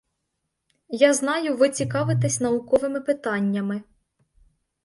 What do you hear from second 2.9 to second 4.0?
питаннями.